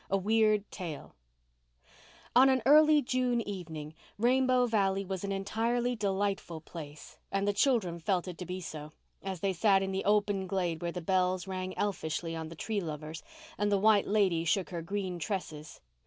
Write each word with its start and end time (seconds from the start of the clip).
A 0.09 0.17
WEIRD 0.17 0.63
TALE 0.71 1.13
On 2.35 2.49
an 2.49 2.63
early 2.65 3.03
June 3.03 3.39
evening 3.47 3.93
Rainbow 4.17 4.65
Valley 4.65 5.05
was 5.05 5.23
an 5.23 5.31
entirely 5.31 5.95
delightful 5.95 6.59
place 6.59 7.19
and 7.31 7.47
the 7.47 7.53
children 7.53 7.99
felt 7.99 8.27
it 8.27 8.35
to 8.39 8.45
be 8.47 8.61
so, 8.61 8.93
as 9.21 9.41
they 9.41 9.53
sat 9.53 9.83
in 9.83 9.91
the 9.91 10.05
open 10.05 10.47
glade 10.47 10.81
where 10.81 10.91
the 10.91 11.01
bells 11.01 11.45
rang 11.45 11.75
elfishly 11.77 12.35
on 12.35 12.49
the 12.49 12.55
Tree 12.55 12.81
Lovers, 12.81 13.21
and 13.59 13.71
the 13.71 13.77
White 13.77 14.07
Lady 14.07 14.43
shook 14.43 14.71
her 14.71 14.81
green 14.81 15.19
tresses. 15.19 15.81